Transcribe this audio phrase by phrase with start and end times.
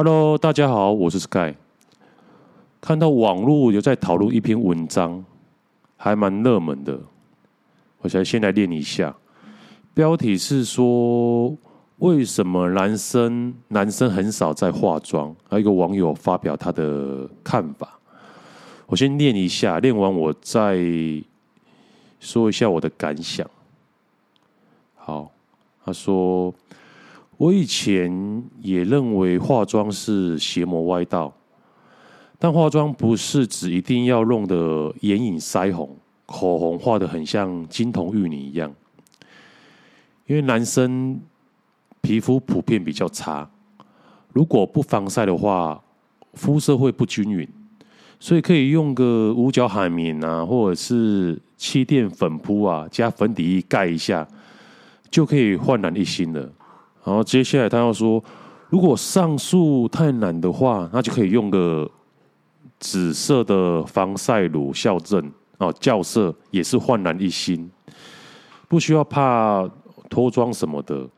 [0.00, 1.56] Hello，大家好，我是 Sky。
[2.80, 5.24] 看到网络有在讨论一篇文章，
[5.96, 7.00] 还蛮热门的，
[8.02, 9.16] 我想先来练一下。
[9.94, 11.52] 标题是说，
[11.96, 15.34] 为什么男生男生很少在化妆？
[15.50, 17.98] 还有一个网友发表他的看法。
[18.86, 20.76] 我先练一下，练完我再
[22.20, 23.44] 说一下我的感想。
[24.94, 25.32] 好，
[25.84, 26.54] 他说。
[27.38, 31.32] 我以前也认为化妆是邪魔歪道，
[32.36, 38.74] 但化妆不是指一定要弄得眼影腮红、口红画的很像金童玉女一样，
[40.26, 41.20] 因为男生
[42.00, 43.48] 皮肤普遍比较差，
[44.32, 45.80] 如果不防晒的话，
[46.32, 47.48] 肤色会不均匀，
[48.18, 54.26] 所以可以用个五角海绵啊，或者是气垫粉扑啊，加粉底液盖一下，
[55.08, 56.50] 就可以焕然一新了。
[57.08, 58.22] 然后接下来他要说，
[58.68, 61.90] 如果上述太难的话，那就可以用个
[62.78, 67.70] 紫色的防晒乳校正哦，校色也是焕然一新，
[68.68, 69.66] 不需要怕
[70.10, 71.08] 脱妆什么的。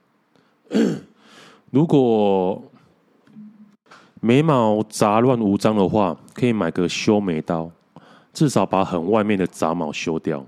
[1.72, 2.62] 如果
[4.20, 7.68] 眉毛杂乱无章的话，可以买个修眉刀，
[8.33, 10.46] 至少把很外面的杂毛修掉。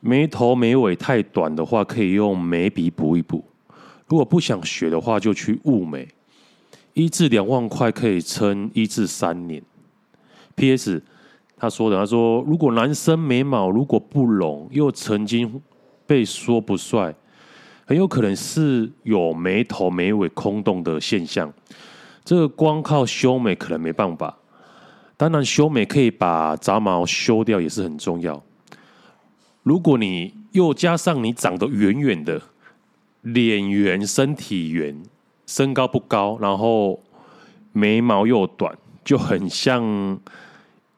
[0.00, 3.44] 眉头眉尾太短的话，可以用眉笔补一补。
[4.10, 6.08] 如果不想学的话，就去物美，
[6.94, 9.62] 一至两万块可以撑一至三年。
[10.56, 11.00] P.S.
[11.56, 15.62] 他说的，他说如果男生眉毛如果不浓，又曾经
[16.08, 17.14] 被说不帅，
[17.86, 21.52] 很有可能是有眉头眉尾空洞的现象。
[22.24, 24.36] 这个光靠修眉可能没办法。
[25.16, 28.42] 当然，修眉可以把杂毛修掉，也是很重要。
[29.62, 32.42] 如果你又加上你长得圆圆的。
[33.22, 35.02] 脸圆，身体圆，
[35.46, 37.00] 身高不高，然后
[37.72, 40.18] 眉毛又短，就很像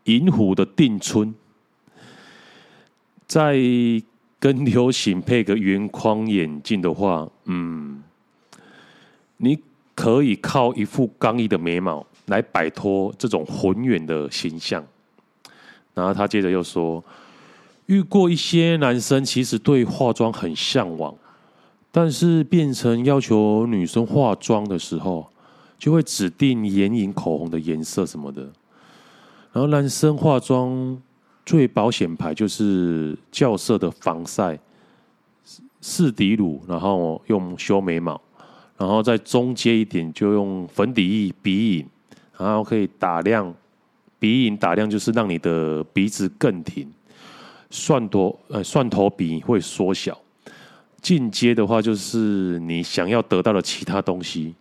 [0.05, 1.35] 银狐的定春。
[3.27, 3.57] 再
[4.39, 8.03] 跟流行配个圆框眼镜的话，嗯，
[9.39, 9.59] 你
[9.95, 14.85] 可以靠一副刚毅的眉毛来摆脱这种浑圆的形象。
[15.95, 17.03] 然后他接着又说，
[17.87, 21.15] 遇过一些男生，其实对化妆很向往。
[21.95, 25.29] 但是变成要求女生化妆的时候，
[25.79, 28.43] 就会指定眼影、口红的颜色什么的。
[29.53, 30.99] 然后男生化妆
[31.45, 34.59] 最保险牌就是校色的防晒、
[35.83, 38.19] 四底乳，然后用修眉毛，
[38.79, 41.87] 然后再中阶一点就用粉底液、鼻影，
[42.39, 43.55] 然后可以打亮
[44.19, 46.91] 鼻影，打亮就是让你的鼻子更挺，
[47.69, 50.19] 蒜头呃蒜头鼻会缩小。
[51.03, 54.55] 进阶的话，就是你想要得到的其他东西。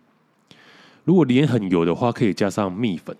[1.04, 3.14] 如果脸很油的话，可以加上蜜粉；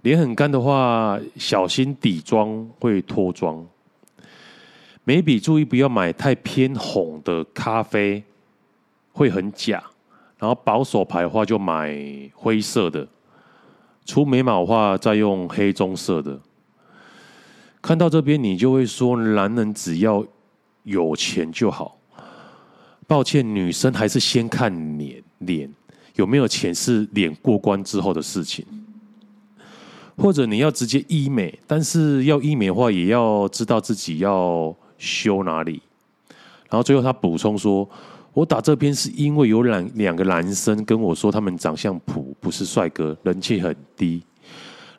[0.00, 3.64] 脸很干的话，小心底妆会脱妆。
[5.04, 8.24] 眉笔注意不要买太偏红的咖啡，
[9.12, 9.84] 会很假。
[10.38, 11.94] 然后保守牌的话，就买
[12.34, 13.06] 灰色的。
[14.06, 16.40] 出眉毛的话，再用黑棕色的。
[17.82, 20.24] 看到这边，你就会说，男人只要
[20.84, 21.97] 有钱就好。
[23.08, 25.68] 抱歉，女生还是先看脸，脸
[26.14, 28.62] 有没有钱是脸过关之后的事情。
[30.14, 35.80] 或者你要直接医美，但是要医美的话，也要知道自己要修哪里。
[36.68, 37.88] 然后最后他补充说
[38.34, 44.22] ：“我打这篇是因为有两两个男生跟我说，他们长相普，不是帅哥，人气很低。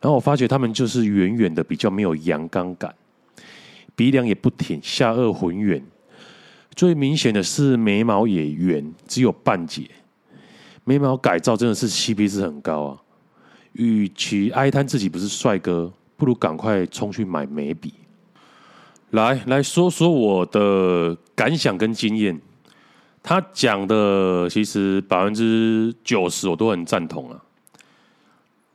[0.02, 2.92] 然后我发觉他们就是远远的，比较没有阳刚感，
[3.96, 5.80] 鼻梁也不挺，下颚浑圆。”
[6.80, 9.86] 最明显的是眉毛也圆，只有半截。
[10.86, 13.02] 眉毛改造真的是 CP 值很高啊！
[13.74, 17.96] 与其哀叹自己不是帅哥，不如赶快冲去买眉笔。
[19.10, 22.40] 来，来说说我的感想跟经验。
[23.22, 27.44] 他讲的其实百分之九十我都很赞同啊。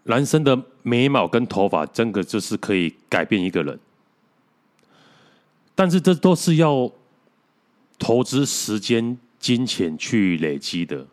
[0.02, 3.80] 男生的眉毛跟头发，真的就是可以改变一个人。
[5.74, 6.92] 但是这都是要。
[8.04, 11.06] 投资时间、金钱去累积的。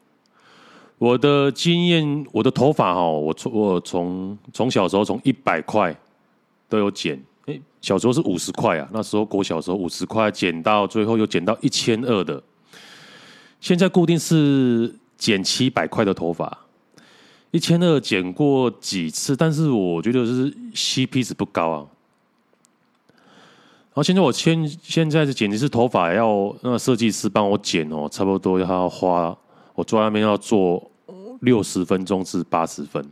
[0.97, 5.97] 我的经验，我的头发哦，我从我从从小时候从一百块
[6.67, 12.43] 都有剪，哎，小时候是五十块啊，那时候国小时候五十块剪到最后又剪到一千二的，
[13.61, 16.65] 现在固定是剪七百块的头发，
[17.51, 21.87] 一千二剪过几次，但是我觉得是 CP 值不高啊。
[23.91, 29.37] 然后现在我现现在是剪辑师头发要那设计师帮我剪哦，差不多要花
[29.75, 30.89] 我坐在那边要做
[31.41, 33.03] 六十分钟至八十分，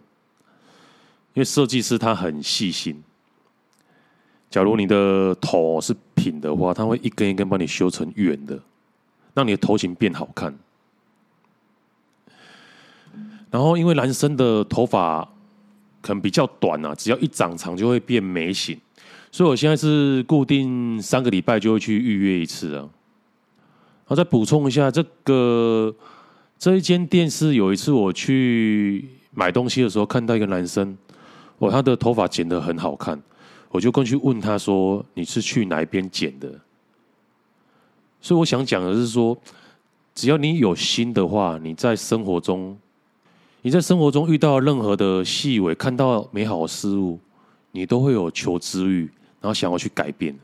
[1.34, 3.04] 因为设计师他很细心。
[4.50, 8.58] 假如你的头是平的话，他会一根一根帮你修成圆的，
[9.34, 10.58] 让你的头型变好看。
[13.52, 15.28] 然后，因为男生的头发
[16.02, 18.80] 可能比较短啊，只要一长长就会变眉形，
[19.32, 22.80] 所以我现在是固定三个礼拜就会去预约一次啊。
[22.82, 25.96] 然后再补充一下，这个
[26.58, 30.98] 这一间店是有一次我去买东西的时候看到一个男生，
[31.60, 33.22] 哦，他的头发剪得很好看。
[33.70, 36.52] 我就过去问他说：“你是去哪边剪的？”
[38.20, 39.38] 所以我想讲的是说，
[40.16, 42.76] 只要你有心的话，你在生活中，
[43.62, 47.20] 你在生活中遇到任何的细微，看到美好的事物，
[47.74, 49.08] 你都会有求知欲，
[49.42, 50.38] 然后想要去改变。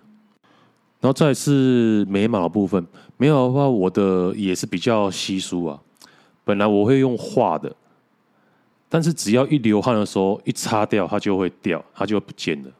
[1.01, 2.83] 然后再是眉毛的部分，
[3.17, 5.79] 眉毛的话，我的也是比较稀疏啊。
[6.43, 7.75] 本来我会用画的，
[8.89, 12.71] 但是只要一流汗的时候，一擦掉它就会掉，它就不见了。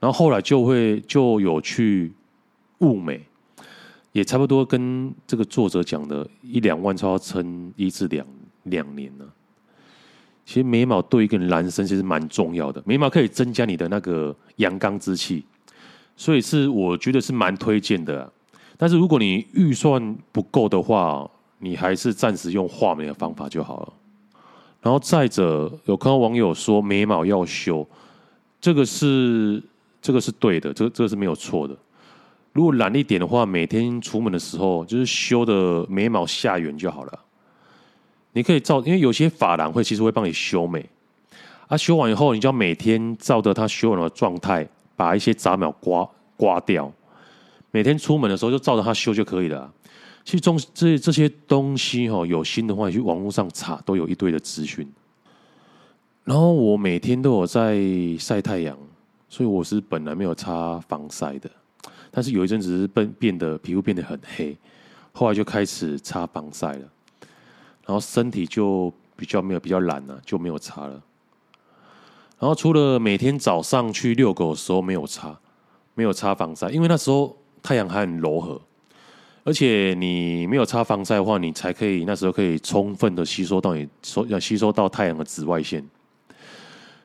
[0.00, 2.12] 然后后来就会就有去
[2.78, 3.24] 雾眉，
[4.10, 8.26] 也差不多跟这个作者讲的一两万，超要撑一至两
[8.64, 9.24] 两年呢。
[10.44, 15.44] 其实眉毛对一个男生其实蛮重要的，眉毛可以增加你的那个阳刚之气，
[16.16, 18.30] 所以是我觉得是蛮推荐的。
[18.76, 21.28] 但是如果你预算不够的话，
[21.58, 23.92] 你还是暂时用画眉的方法就好了。
[24.80, 27.86] 然后再者，有看到网友说眉毛要修，
[28.60, 29.62] 这个是。
[30.04, 31.76] 这个是对的，这个这个是没有错的。
[32.52, 37.20] 如果懒一点的话，每天出门的时候就是修的眉毛下缘就好了。
[38.32, 40.84] 你可以照，因为有些发廊会其实会帮你修眉，
[41.68, 46.92] 啊，修完以后你就要每天照着它修完的状态，把一些杂毛刮刮掉。
[47.70, 49.72] 每天出门的时候就照着它修就可以了。
[50.24, 54.86] 其实中这这些东西哈，有心的话你去网络上查，都有一堆的资讯。
[56.24, 57.80] 然后我每天都有在
[58.18, 58.76] 晒太阳。
[59.28, 61.50] 所以我是本来没有擦防晒的，
[62.10, 64.54] 但是有一阵子是变变得皮肤变得很黑，
[65.10, 66.86] 后来就开始擦防晒了，
[67.86, 71.02] 然后身体就比较没有比较懒了，就没有擦了。
[72.38, 75.38] 然后除了每天早上去遛狗的时候没有擦，
[75.94, 78.60] 没有擦防晒，因为那时候太阳还很柔和，
[79.44, 85.88] 而且你没有擦防晒的话，你才可以那时候可以充分的吸收到你收要吸收到太阳的紫外线。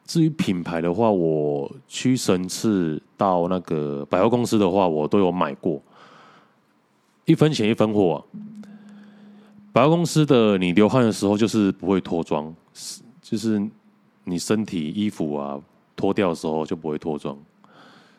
[0.05, 5.81] 至于品牌的话，我屈臣氏到那个百货公司的话，我都有买过，
[7.25, 8.25] 一分钱一分货。
[9.71, 13.61] 百货公司的你流汗的时候就是不会脱妆，是就是
[14.23, 15.59] 你身体衣服啊
[15.95, 17.37] 脱掉的时候就不会脱妆，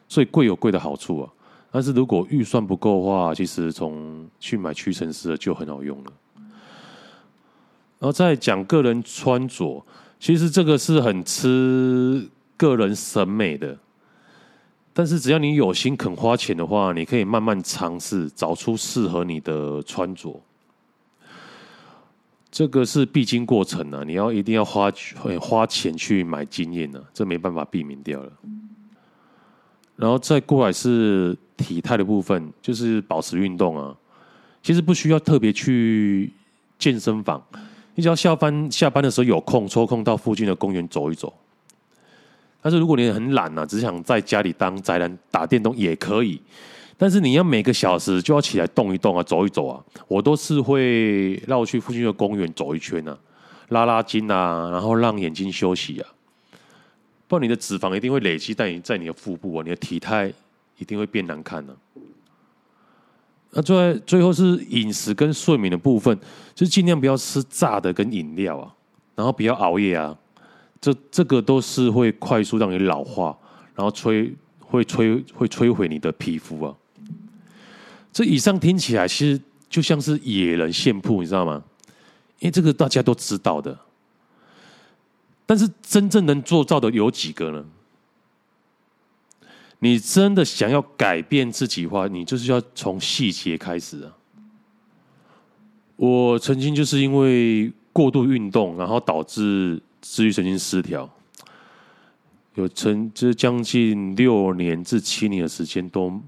[0.08, 1.28] 所以贵有贵的好处啊。
[1.70, 6.12] 但是如果预算不够的话，其实从去买屈臣氏的就很好用了。
[7.98, 9.84] 然后再讲个人穿着。
[10.20, 13.78] 其实这个是很吃个人审美的，
[14.92, 20.40] 但是只要你有心肯花钱的话，你可以慢慢尝试找出适合你的穿着。
[22.58, 24.92] 这个是必经过程啊，你要一定要花
[25.40, 28.32] 花钱去买经验呢，这没办法避免掉了。
[29.94, 33.96] 然后再过来是体态的部分，就是保持运动啊。
[34.60, 36.32] 其实不需要特别去
[36.80, 37.40] 健身房。
[37.94, 41.32] 你只要下班下班的时候有空，抽空到附近的公园走一走。
[42.60, 46.42] 但是如果你很懒啊，只想在家里当宅男打电动也可以。
[47.00, 49.80] 但是你要每个小时就要起来动一动啊，走一走啊。
[50.08, 53.16] 我都是会绕去附近的公园走一圈啊，
[53.68, 56.08] 拉拉筋啊，然后让眼睛休息啊。
[57.28, 60.32] 不然你的脂肪一定会累积在你在你的腹部啊，你的体态
[60.78, 62.02] 一定会变难看呢、啊。
[63.52, 66.18] 那最最后是饮食跟睡眠的部分，
[66.52, 68.74] 就是尽量不要吃炸的跟饮料啊，
[69.14, 70.16] 然后不要熬夜啊，
[70.80, 73.38] 这这个都是会快速让你老化，
[73.76, 76.74] 然后摧会摧会摧毁你的皮肤啊。
[78.12, 81.62] 这以上听起来其实就像是野人献曝，你知道吗？
[82.40, 83.78] 因为这个大家都知道的，
[85.44, 87.64] 但是真正能做到的有几个呢？
[89.80, 94.16] 你真的想要改变自己的话，你就是要从细节开始啊！
[95.94, 101.08] 我曾经就是因为过度运动，然后导致自律神经失调，
[102.54, 106.20] 有曾就是将近六年至七年的时间都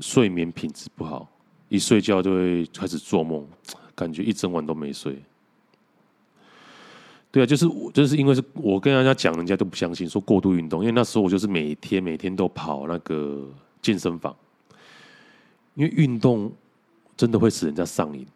[0.00, 1.28] 睡眠品质不好，
[1.68, 3.46] 一睡觉就会开始做梦，
[3.94, 5.22] 感觉一整晚都没睡。
[7.30, 10.80] 对啊，就是就是因为是我跟人家讲，人家都不相信，说过度运动。
[10.80, 13.46] 因为那时候我就是每天每天都跑那个
[13.82, 14.34] 健身房，
[15.74, 16.50] 因为运动
[17.16, 18.26] 真的会使人家上瘾。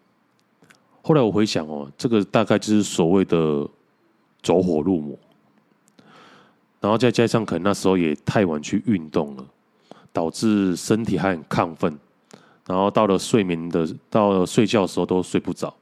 [1.02, 3.66] 后来我回想哦，这个大概就是所谓的
[4.42, 5.18] 走火入魔，
[6.78, 9.46] 然后再加上可能那时候也太晚去运动了，
[10.12, 11.98] 导致身体还很亢奋，
[12.66, 15.74] 然后到了睡眠的到了睡觉的时候都睡不着，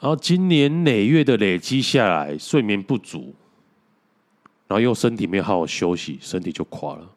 [0.00, 3.34] 然后今年累月的累积下来，睡眠不足，
[4.66, 7.08] 然后又身体没有好好休息，身体就垮了。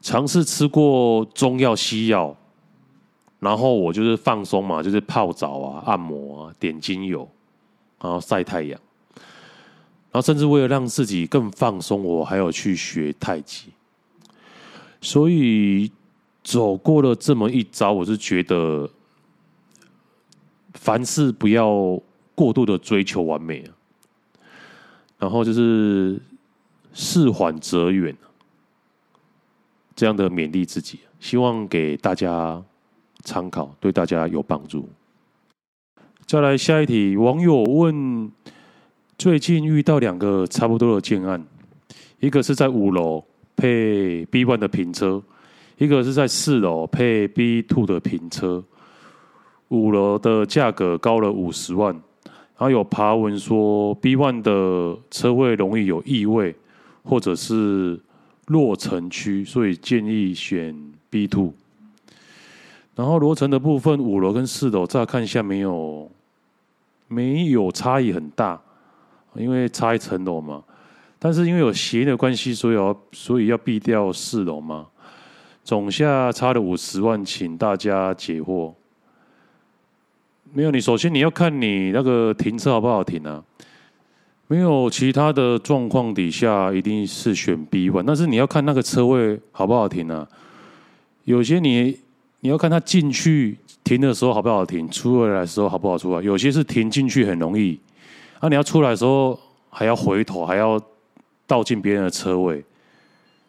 [0.00, 2.36] 尝试吃过中药西药。
[3.38, 7.28] 然后我就是放松嘛，就是泡澡啊、按摩啊、点精油，
[8.00, 8.80] 然后晒太阳，
[10.10, 13.66] 然后甚至为了让自己更放松，我还有去学太极。
[15.06, 15.88] 所以
[16.42, 18.90] 走过了这么一遭，我是觉得
[20.74, 22.02] 凡事不要
[22.34, 23.70] 过度的追求完美啊，
[25.20, 26.20] 然后就是
[26.92, 28.16] 事缓则圆，
[29.94, 32.60] 这样的勉励自己，希望给大家。
[33.24, 34.88] 参考对大家有帮助。
[36.26, 38.30] 再来下一题，网友问：
[39.18, 41.44] 最近遇到两个差不多的建案，
[42.20, 43.24] 一个是在五楼
[43.56, 45.22] 配 B one 的平车，
[45.78, 48.62] 一个是在四楼配 B two 的平车。
[49.68, 56.54] 五楼的价格高了五十万，然后有爬文说 B one 的车位容易有异味，
[57.02, 57.98] 或者是
[58.46, 60.72] 落尘区，所以建议选
[61.10, 61.52] B two。
[62.94, 66.08] 然后楼层的部分，五楼跟四楼乍看一下没有
[67.08, 68.60] 没有差异很大，
[69.34, 70.62] 因为差一层楼嘛。
[71.18, 74.86] 但是因为有谐音的关系，所以要所以要避掉四楼嘛。
[75.64, 78.72] 总下差了五十万，请大家解惑。
[80.52, 83.42] 没有，你首先你要看你那个停车好不好停啊？
[84.46, 88.02] 没有其他的状况底下，一定是选 B 吧。
[88.06, 90.26] 但是你要看那个车位好不好停啊？
[91.24, 91.98] 有些你。
[92.40, 96.22] 你要看他进去停的时候好不好停，出来的时候好不好出来。
[96.22, 97.80] 有些是停进去很容易，
[98.38, 99.36] 啊，你要出来的时候
[99.68, 100.80] 还要回头，还要
[101.46, 102.64] 倒进别人的车位，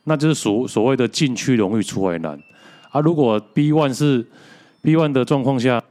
[0.04, 2.40] 那就是所所谓的进去容易出来难。
[2.92, 4.26] 啊，如果 B one 是
[4.82, 5.84] B one 的状况下，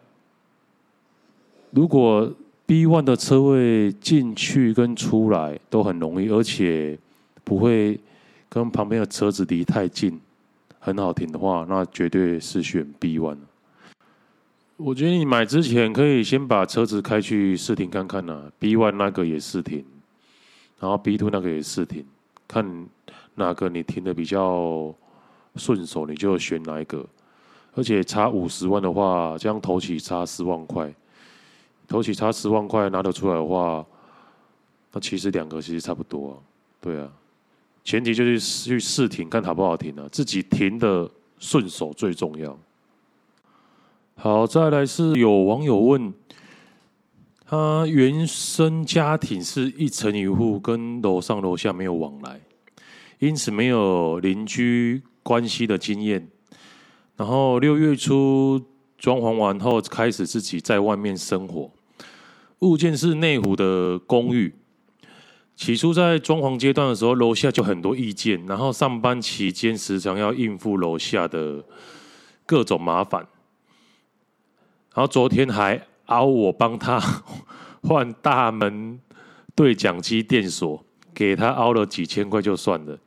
[1.71, 2.33] 如果
[2.65, 6.99] B one 的车位进去跟出来都很容易，而且
[7.45, 8.01] 不会
[8.49, 10.21] 跟旁边的车子离太近。
[10.79, 13.39] 很好停的话，那绝对是选 B one。
[14.77, 18.53] 我觉得你买之前可以先把车子开去试停看看呢、啊。
[18.61, 19.85] B one 那个也试停，
[20.79, 22.05] 然后 B two 那个也试停，
[22.47, 22.89] 看
[23.35, 24.95] 哪个你停的比较
[25.57, 27.05] 顺手，你就选哪一个。
[27.75, 30.95] 而且差五十万的话，这样头期差十万块，
[31.87, 33.85] 头起差十万块拿得出来的话，
[34.93, 36.35] 那其实两个其实差不多啊。
[36.81, 37.11] 对啊。
[37.85, 42.59] 前提就是去试停，看好不好停啊，自己停的顺手最重要。
[44.17, 46.13] 好，再来是有网友问，
[47.49, 52.41] 他原生家庭是一层一户，跟楼上楼下没有往来，
[53.21, 56.29] 因此没有邻居关系的经验。
[57.17, 58.61] 然后六月初
[58.99, 61.71] 装潢完后，开始自己在外面生活，
[62.59, 64.53] 物件是内湖的公寓。
[65.55, 71.65] 起初在装潢阶段的时候，楼下就很多意见，然后上班期间时常要应付楼下的
[72.45, 73.21] 各种麻烦，
[74.95, 77.01] 然后昨天还熬我帮他
[77.83, 79.01] 换大门
[79.55, 80.85] 对讲机电锁，
[81.15, 82.99] 给他熬了几千块就算了。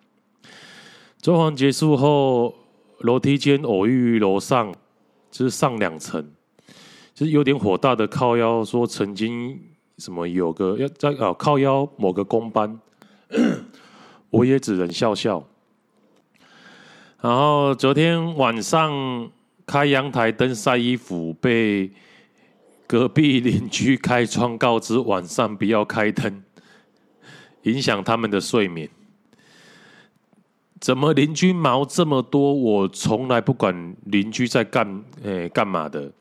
[1.22, 2.56] 装潢结束后，
[3.00, 4.74] 楼梯间偶遇楼上，
[5.30, 6.32] 就是上两层，
[7.14, 9.62] 就是有点火大的靠腰说曾经。
[9.98, 12.80] 什么有个要在啊靠腰某个工班，
[14.32, 15.46] 我也只能笑笑。
[17.20, 19.30] 然后昨天晚上
[19.66, 21.92] 开阳台灯晒衣服，被
[22.90, 26.42] 隔壁邻居开窗告知晚上不要开灯，
[27.62, 28.90] 影响他们的睡眠。
[30.80, 32.52] 怎么邻居毛这么多？
[32.52, 36.12] 我从来不管邻居在干诶干嘛的。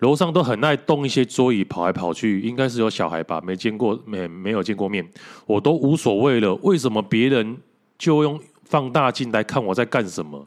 [0.00, 3.40] 楼上都很爱动一些桌椅，跑来跑去，应该是有小孩吧？
[3.40, 5.08] 没见过，没没有见过面，
[5.46, 6.54] 我都无所谓了。
[6.56, 7.56] 为什么别人
[7.96, 10.46] 就用放大镜来看我在干什么？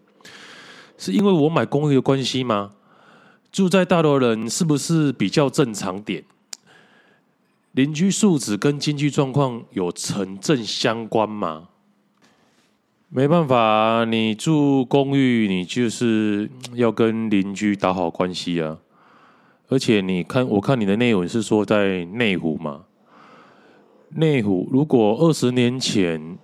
[1.00, 2.74] 是因为我买公寓的关系吗？
[3.52, 6.24] 住在大楼人是不是比较正常点？
[7.72, 11.70] 邻居素质跟经济状况有成正相关吗？
[13.10, 18.80] 没办法，你住公寓，你就是要跟邻居打好关系啊。
[19.70, 22.84] 而且你看，我看你的内容是说在内湖嘛？
[24.10, 26.38] 内湖如果二十年前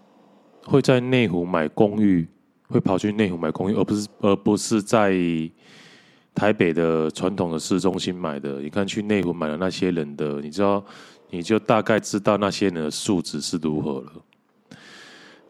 [0.66, 2.28] 会在内湖买公寓，
[2.68, 5.12] 会跑去内湖买公寓，而不是而不是在
[6.34, 10.84] 台北的传统的市中心买的，你看去内湖买的那些人的，你知道，
[11.30, 14.12] 你就大概知道那些人的素质是如何了。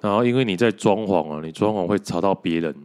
[0.02, 2.75] 然后因为你在装潢啊，你装潢会吵到别人，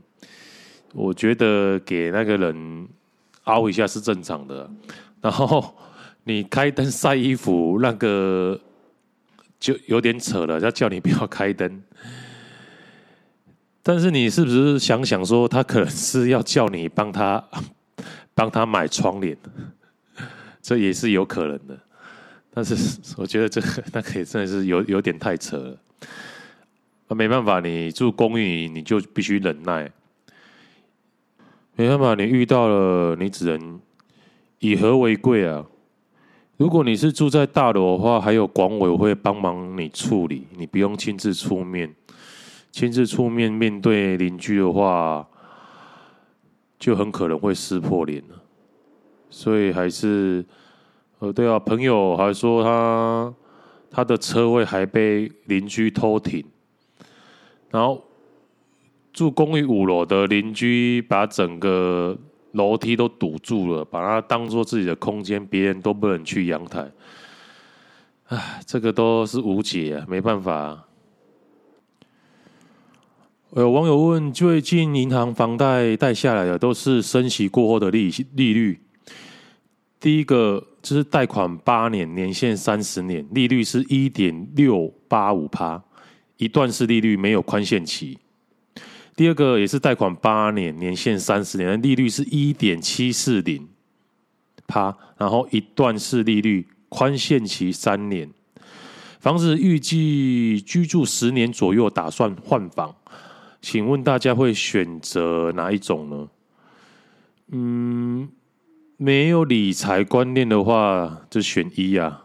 [0.95, 2.88] 我觉得给那个人
[3.45, 4.71] 凹一下是正常的。
[5.21, 5.75] 然后
[6.23, 8.61] 你开灯晒衣服，那个
[9.59, 11.83] 就有点扯了，要叫你不要开灯。
[13.83, 17.43] 但是你是不是想想说，他可能是要叫你帮他
[18.38, 19.37] 帮他买窗帘，
[20.62, 21.76] 这也是有可能的。
[22.54, 25.76] 但是我觉得这个那个也真的是有有点太扯了。
[27.09, 29.90] 那没办法，你住公寓你就必须忍耐。
[31.75, 33.80] 没办法，你遇到了，你只能
[34.61, 35.66] 以和为贵啊。
[36.57, 41.92] 如果你是住在大楼的话，还有管委会帮忙你处理，你不用亲自出面。
[42.71, 45.26] 亲自出面面对邻居的话，
[46.78, 48.42] 就很可能会撕破脸了。
[49.30, 50.44] 所以还是，
[51.18, 53.35] 呃，对啊，朋友还说他
[53.90, 56.44] 他的车位还被邻居偷停，
[57.70, 58.02] 然后
[59.12, 62.16] 住公寓五楼的邻居把整个
[62.52, 66.90] 楼梯都堵住了，把它当做自己的空间，别人都不能去阳台。
[68.28, 70.88] 唉，这个都是无解啊，没办法啊。
[73.57, 78.78] 有网友问：最近银行房贷贷下来的都是升息过后的利息利率。
[79.99, 85.83] 第一个就是贷款八年，年限三十年，利率是一点六八五趴，
[86.37, 88.19] 一段式利率没有宽限期。
[89.17, 93.67] 第二个也是贷款八年，年限三十年，利率是一点七四零
[94.67, 98.28] 趴，然后一段式利率宽限期三年。
[99.21, 102.95] 房子预计居住十年左右，打算换房。
[103.60, 106.28] 请问大家会选择哪一种呢？
[107.50, 108.28] 嗯，
[108.97, 112.25] 没有理财观念的话，就选一啊。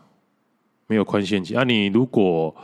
[0.87, 2.55] 没有宽限期啊，你如果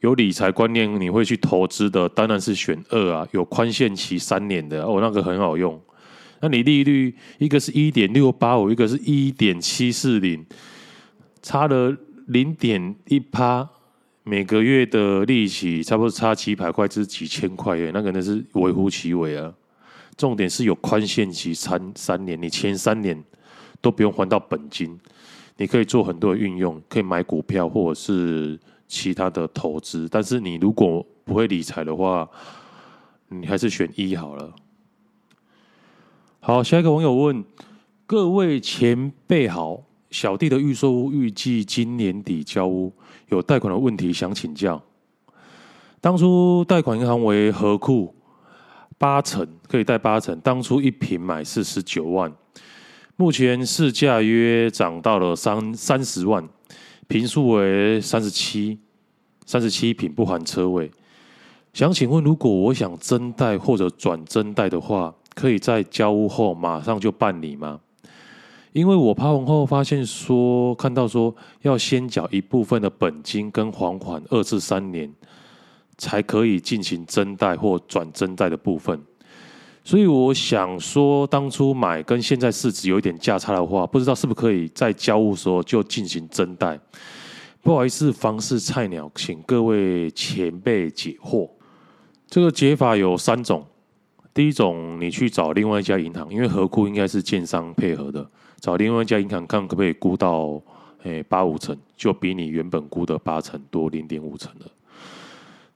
[0.00, 3.28] 有理财观念，你会去投资的，当然是选二啊。
[3.32, 5.80] 有宽限期三年的哦，那个很好用。
[6.40, 10.44] 那你利率一个是一点六八五，一个是一点七四零，
[11.42, 13.68] 差了零点一趴。
[14.28, 19.50] 每个月的利息差不多差几百块至几千块耶，那个那是微乎其微啊。
[20.18, 23.24] 重点是有宽限期三三年，你前三年
[23.80, 25.00] 都不用还到本金，
[25.56, 30.06] 你可以做很多的运用，可以买股票或者是其他的投资。
[30.10, 32.28] 但是你如果不会理财的话，
[33.30, 34.54] 你还是选一好了。
[36.40, 37.42] 好，下一个网友问：
[38.04, 39.84] 各位前辈好。
[40.10, 42.90] 小弟的预售屋预计今年底交屋，
[43.28, 44.82] 有贷款的问题想请教。
[46.00, 48.14] 当初贷款银行为合库，
[48.98, 52.32] 八成可以贷八成，当初一平买是十九万，
[53.16, 56.48] 目前市价约涨到了三三十万，
[57.06, 58.78] 平数为三十七，
[59.44, 60.90] 三十七平不含车位。
[61.74, 67.80] 想请问，如果我想增贷或者转增贷的话，可以在交屋后马上就办理吗？
[68.72, 75.12] 因为我拍完后发现说，看到说要先缴一部分的本金跟还款二至三年，
[75.96, 79.00] 才可以进行增贷或转增贷的部分。
[79.82, 86.78] 所以我想说，当初买跟现在市值有一点价差的话，不知道是不是可以在交屋时候就进行增贷？
[87.62, 91.48] 不好意思，房市菜鸟，请各位前辈解惑。
[92.28, 93.64] 这个解法有三种，
[94.34, 98.30] 第一种你去找另外一家银行，因为合库应该是建商配合的。
[98.60, 100.60] 找另外一家银行看可不可以估到，
[101.04, 104.66] 诶八五成，就比你原本估的八成多零点五成了。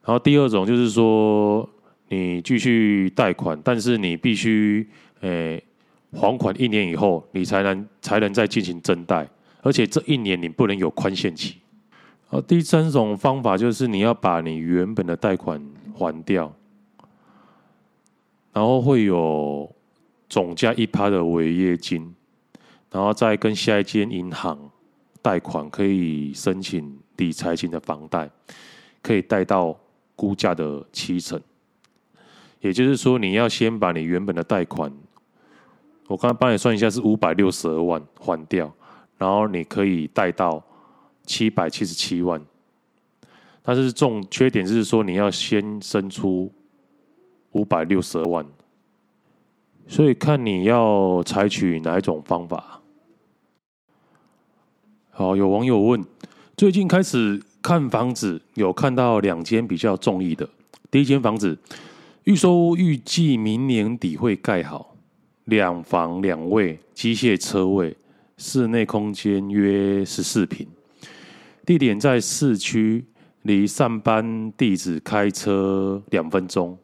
[0.05, 1.69] 然后第二种就是说，
[2.09, 4.85] 你继续贷款，但是你必须
[5.21, 5.63] 诶
[6.11, 9.29] 还款一年以后，你才能才能再进行增贷，
[9.63, 11.59] 而且这一年你不能有宽限期。
[12.31, 15.65] 啊，第三种方法就是你要把你原本的贷款
[15.95, 16.53] 还掉，
[18.53, 19.71] 然后会有
[20.29, 22.13] 总价一趴的违约金。
[22.93, 24.71] 然后再跟下一间银行
[25.23, 28.31] 贷款，可以申请理财型的房贷，
[29.01, 29.75] 可以贷到
[30.15, 31.41] 估价的七成。
[32.61, 34.93] 也就是说，你要先把你原本的贷款，
[36.07, 38.71] 我刚刚帮你算一下，是五百六十二万还掉，
[39.17, 40.63] 然后你可以贷到
[41.25, 42.41] 七百七十七万。
[43.63, 46.53] 但是重缺点就是说，你要先生出
[47.53, 48.47] 五百六十二万，
[49.87, 52.82] 所以看你要采取哪一种方法。
[55.15, 56.03] 好，有网友问：
[56.57, 60.49] 最近开始看房子，有看到两间比较中意的。
[60.91, 61.59] 第一间房子
[62.25, 64.97] 预售屋，预计明年底会盖好，
[65.45, 67.95] 两房两卫，机械车位，
[68.39, 70.67] 室内空间约十四坪，
[71.67, 73.05] 地点在市区，
[73.43, 76.79] 离上班地址开车两分钟。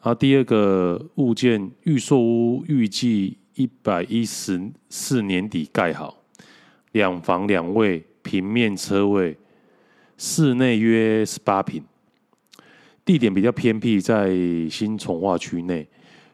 [0.00, 6.23] 啊，第二个物件预售屋预计一百一十四年底盖好，
[6.94, 9.36] 两房两卫，平面车位，
[10.16, 11.82] 室内约十八平，
[13.04, 14.30] 地点比较偏僻，在
[14.70, 15.86] 新从化区内。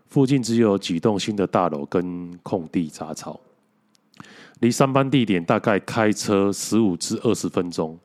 [0.09, 3.41] 附近只有几栋新的大楼跟空地杂草，
[4.59, 7.99] 离上班地点大概开车十五至二十分钟。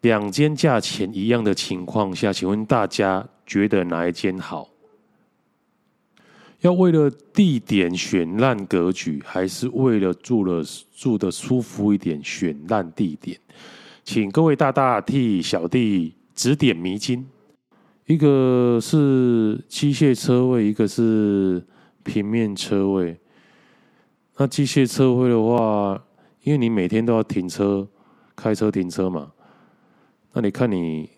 [0.00, 4.68] 两间价钱一样的情况下，请问大家觉得哪一间好？
[6.64, 13.38] 要为了地点选烂格局，还是为了住了住的舒服一点选烂地点？
[14.02, 17.26] 请各位大大替小弟指点迷津。
[18.06, 21.62] 一个是机械车位，一个是
[22.02, 23.18] 平面车位。
[24.38, 26.02] 那机械车位的话，
[26.44, 27.86] 因为你每天都要停车、
[28.34, 29.32] 开车停车嘛，
[30.32, 31.10] 那你看你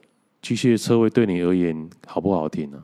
[0.43, 2.83] 机械车位对你而言好不好停啊？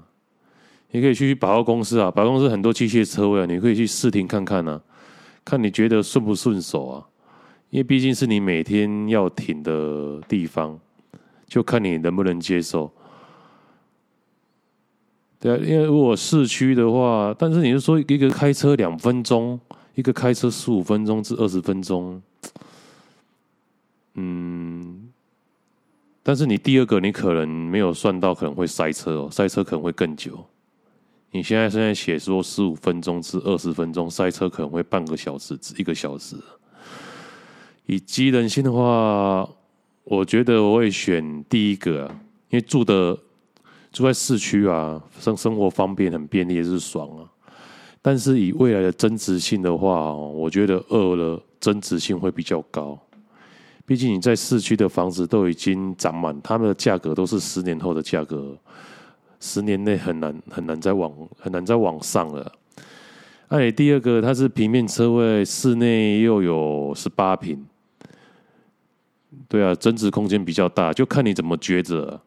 [0.92, 4.80] 你可以去百货公司啊，百货公司很多机械车位啊，你可以去试停看看啊，
[5.44, 7.08] 看你觉得顺不顺手啊？
[7.70, 10.78] 因为毕竟是你每天要停的地方，
[11.46, 12.92] 就看你能不能接受。
[15.40, 19.58] 对啊，因为如果市区的话，但是你是说一个开车两分钟，
[19.94, 22.20] 一个开车十五分钟至二十分钟，
[24.14, 25.08] 嗯，
[26.22, 30.46] 但是你第二个你可能没有算到，可能会塞车哦，塞车可能会更久。
[31.32, 36.36] 你现在现在写说十五分钟至二十分钟，塞车可能会半个小时至一个小时。
[37.86, 39.48] 以机能性的话，
[40.04, 42.08] 我觉得我会选第一个，
[42.50, 43.18] 因为住的。
[43.90, 47.28] 住在市区啊，生生活方便，很便利，也是爽啊。
[48.00, 52.98] 但是以未来的增值性的话，我觉得二了增值性会比较高。
[53.84, 58.56] 毕竟你在市区的房子都已经涨满，他们的价格都是十年后的价格，
[59.44, 62.52] 十年内很难很难再往很难再往上了。
[63.48, 67.66] 哎，第二个它是平面车位，室内又有十八平，
[69.48, 72.20] 对啊，增值空间比较大，就看你怎么抉择。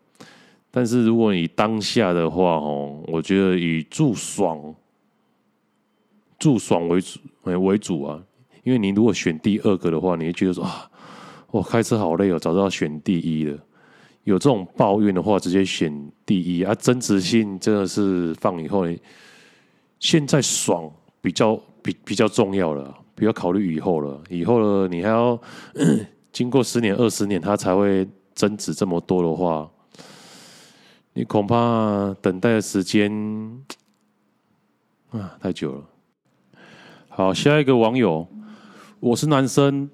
[0.70, 4.76] 但是如果你当下的话，哦，我觉得以住爽、
[6.38, 8.22] 住爽为主为主啊。
[8.66, 10.90] 因为你如果选第二个的话，你会觉得说啊，
[11.50, 13.58] 我开车好累哦，早知道选第一了。
[14.26, 16.76] 有这种抱怨的话，直接选第一啊。
[16.76, 18.86] 增值性真的是放以后，
[20.00, 24.22] 现在爽比较比比较重要了，不要考虑以后了。
[24.30, 25.40] 以后了，你还要
[26.34, 29.70] 经过十年、二十年，它才会增值这么多的话。
[31.14, 33.10] 你恐怕等待的时间
[35.12, 35.84] 啊太久了。
[37.08, 38.28] 好，下一个网友，
[39.00, 39.90] 我是男生，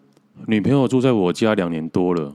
[0.47, 2.33] 女朋友住在我家两年多了，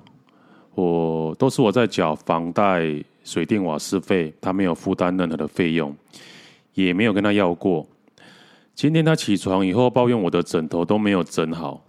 [0.77, 2.83] 我都是我在缴房贷、
[3.25, 5.97] 水电瓦斯费，他没有负担任何的费用，
[6.75, 7.87] 也没有跟他要过。
[8.75, 11.83] 今天他起床以后抱怨我的枕头都没有整好，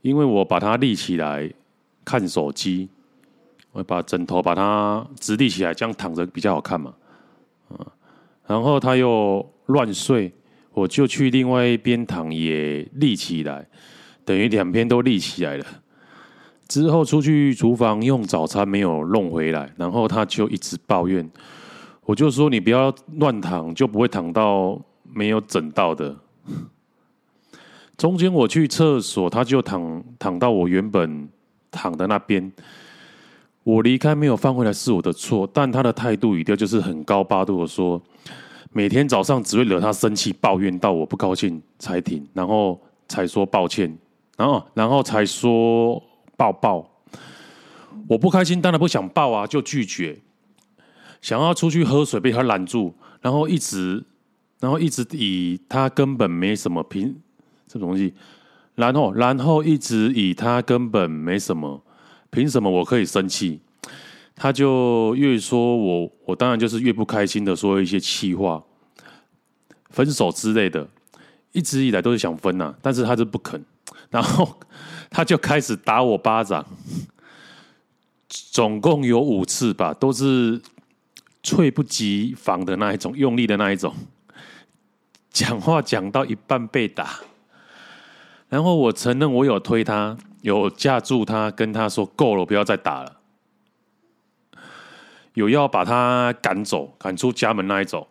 [0.00, 1.52] 因为我把它立起来
[2.04, 2.88] 看手机。
[3.72, 6.94] 我把枕头把它直立起来，这样躺着比较好看嘛。
[8.46, 10.32] 然后他又乱睡，
[10.72, 13.66] 我就去另外一边躺，也立起来，
[14.24, 15.66] 等于两边都立起来了。
[16.66, 21.30] 之后出去厨房用早餐没有弄回来，然后他就一直抱怨，
[22.04, 24.80] 我就说你不要乱躺，就不会躺到
[25.12, 26.16] 没有整到的。
[27.96, 31.28] 中间我去厕所，他就躺躺到我原本
[31.70, 32.52] 躺的那边。
[33.62, 38.02] 我离开没有放回来是我的错，但他的态度语调就是很高八度的说，
[38.72, 43.96] 每天早上只会惹他生气，抱怨到我不高兴才停，然后才说抱歉，
[44.36, 46.02] 然后然后才说
[46.36, 46.90] 抱抱。
[48.08, 50.20] 我不开心，当然不想抱啊，就拒绝。
[51.22, 54.04] 想要出去喝水被他拦住，然后一直
[54.60, 57.16] 然后一直以他根本没什么凭
[57.66, 58.14] 这东西，
[58.74, 61.82] 然后然后一直以他根本没什么。
[62.30, 63.60] 凭什么我可以生气？
[64.34, 68.62] 他就越说我，我当然就是越不开心的说一些气话，
[69.90, 70.88] 分手之类的。
[71.52, 73.64] 一直以来都是想分呐、啊，但是他就不肯，
[74.10, 74.58] 然后
[75.14, 76.66] 他就开始打我巴掌，
[78.28, 80.60] 总共有五次吧，都是
[81.40, 83.94] 猝不及防的那一种，用力的那一种。
[85.30, 87.20] 讲话讲到一半被打，
[88.48, 90.18] 然后我承认我有推他。
[90.42, 93.20] 有架住他，跟他说够了，不要再打了。
[95.34, 98.06] 有要把他赶走，赶出家门那一种。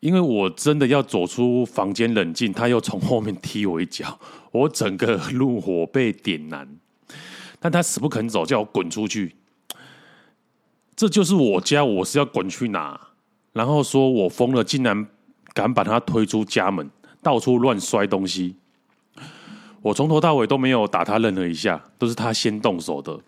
[0.00, 4.18] 因为我真的要走出房间冷静，他又从后面踢我一脚，
[4.52, 6.68] 我整个怒火被点燃。
[7.58, 9.34] 但他死不肯走，叫我滚出去。
[10.94, 13.00] 这就是我家，我是要滚去哪？
[13.52, 15.06] 然后说我疯了，竟然
[15.52, 16.90] 敢把他推出家门，
[17.22, 18.56] 到处乱摔东西。
[19.80, 23.18] 我从头到尾都没有打他任何一下，都是他先动手的。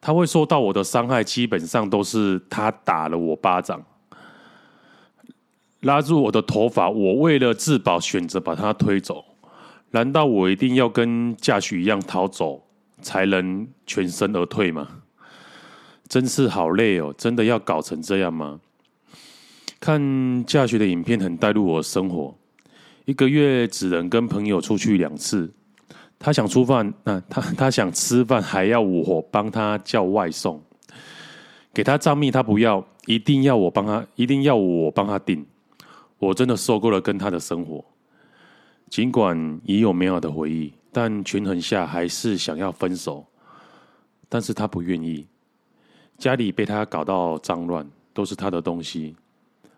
[0.00, 3.84] 他会受到我的伤害，基本上都是他打了我巴掌，
[5.80, 6.90] 拉住我的头发。
[6.90, 9.24] 我为了自保，选择把他推走。
[9.90, 12.62] 难道我一定要跟嘉许一样逃走，
[13.00, 15.02] 才能全身而退吗？
[16.08, 17.14] 真是好累哦！
[17.18, 18.60] 真的要搞成这样吗？
[19.80, 22.36] 看嘉许的影片很带入我的生活，
[23.04, 25.52] 一个月只能跟朋友出去两次。
[26.18, 30.62] 他想吃饭，那他他想吃饭，还要我帮他叫外送，
[31.74, 35.44] 给他账密他不要，一定要我帮他，一定要我帮他订。
[36.18, 37.84] 我真的受够了跟他的生活，
[38.88, 43.26] 尽管已有美好的回忆，但权衡下还是想要分手。
[44.28, 45.26] 但是他不愿意，
[46.18, 49.14] 家里被他搞到脏乱，都是他的东西，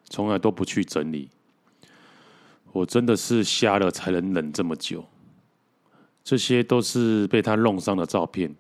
[0.05, 1.29] 从来都不去整理。
[2.73, 5.05] 我真的是瞎了才能忍这么久。
[6.23, 8.55] 这些都是被他弄伤的照片。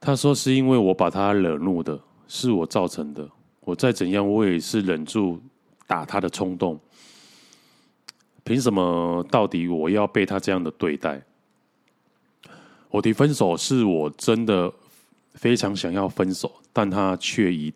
[0.00, 3.28] 他说是因为我把他惹怒的，是我造成的。
[3.60, 5.40] 我再怎样，我也是忍住
[5.86, 6.78] 打他的冲动。
[8.46, 9.26] 凭什么？
[9.28, 11.20] 到底我要被他这样的对待？
[12.90, 14.72] 我提分手是我真的
[15.34, 17.74] 非常想要分手，但他却以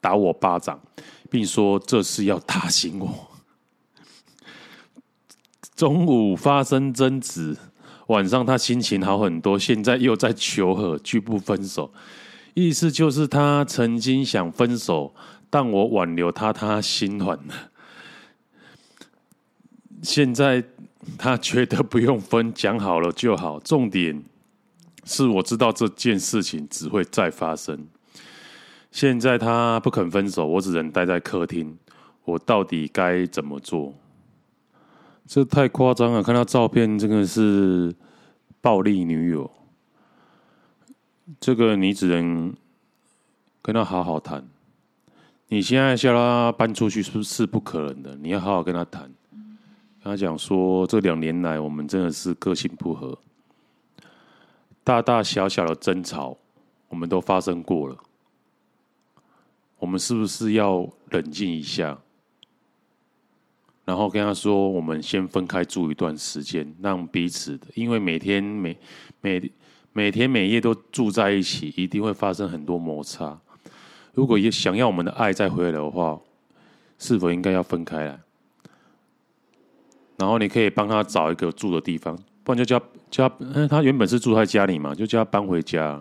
[0.00, 0.80] 打我巴掌，
[1.30, 3.28] 并说这是要打醒我。
[5.76, 7.56] 中午发生争执。
[8.08, 11.94] 晚上他心情好很多，现在又在求和，拒不分手，
[12.54, 15.14] 意思就是他曾经想分手，
[15.48, 17.70] 但我挽留他，他心软了。
[20.02, 20.62] 现在
[21.16, 23.58] 他觉得不用分，讲好了就好。
[23.60, 24.22] 重点
[25.04, 27.86] 是我知道这件事情只会再发生。
[28.90, 31.78] 现在他不肯分手，我只能待在客厅。
[32.24, 33.94] 我到底该怎么做？
[35.26, 36.22] 这太夸张了！
[36.22, 37.94] 看他照片，真的是
[38.60, 39.50] 暴力女友。
[41.40, 42.52] 这个你只能
[43.62, 44.46] 跟他好好谈。
[45.48, 48.16] 你现在叫他搬出去，是不是不可能的？
[48.16, 49.10] 你要好好跟他谈，
[50.02, 53.16] 跟他讲说，这两年来我们真的是个性不合，
[54.82, 56.36] 大大小小的争吵
[56.88, 57.96] 我们都发生过了。
[59.78, 61.98] 我们是不是要冷静一下？
[63.84, 68.76] 然后跟他说：“我们先分开住一段时间，让彼此的，因为每天每
[69.20, 69.52] 每
[69.92, 73.38] 每天每夜都住在一起，一定会发生很多摩擦。
[74.14, 76.20] 如果也想要我们的爱再回来的话，
[76.98, 78.20] 是否应该要分开来？
[80.22, 82.80] 然后你可以帮他找一个住的地方，不然就叫
[83.10, 86.00] 叫他，他原本是住在家里嘛，就叫他搬回家。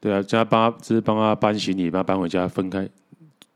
[0.00, 2.88] 对啊，叫他帮，只是帮他搬行李，帮他搬回家，分开。”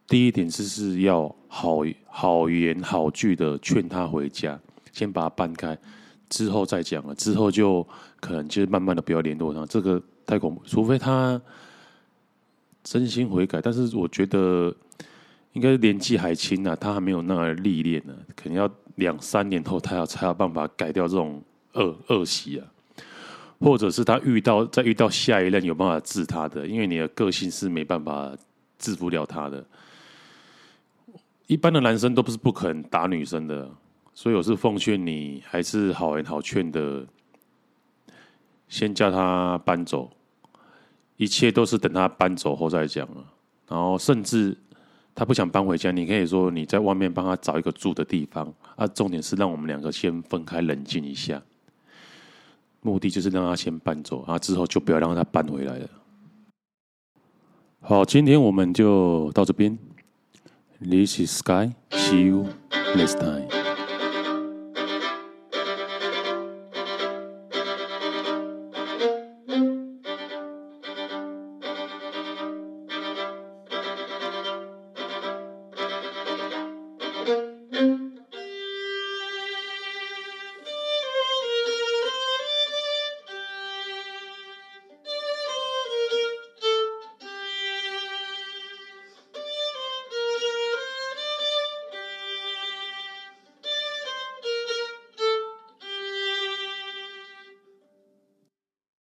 [0.07, 4.57] 第一点是是要好好言好句的劝他回家，
[4.93, 5.77] 先把他搬开，
[6.29, 7.13] 之后再讲了。
[7.17, 7.85] 之后就
[8.21, 10.63] 可能就是慢慢的不要联络他，这个太恐怖。
[10.65, 11.43] 除非他
[12.85, 14.73] 真心悔改，但是我觉得
[15.53, 22.67] 应该年纪还轻啊，他还没有那个历练呢，可能要两三年后他才有办法改掉这种恶恶习啊，
[23.59, 28.31] 或者是他遇到再遇到下一任有办法治他的，因为你的个性是没办法
[28.79, 29.65] 制服了他的。
[31.47, 33.69] 一般的男生都不是不肯打女生的，
[34.13, 37.07] 所以我是奉劝你，还是好言好劝的，
[38.69, 40.11] 先叫他搬走，
[41.17, 43.25] 一切都是等他搬走后再讲啊。
[43.67, 44.57] 然后甚至
[45.19, 48.55] 他不想搬回家，你可以说你在外面帮他找一个住的地方。
[48.77, 51.43] 啊，重点是让我们两个先分开冷静一下，
[52.83, 55.89] 目的就是让他先搬走，啊，之后就不要让他搬回来了。
[57.81, 59.77] 好，今天我们就到这边。
[60.81, 61.73] This is Sky.
[61.91, 62.47] See you
[62.95, 63.58] next time.